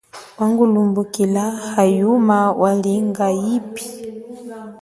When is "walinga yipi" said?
2.61-3.85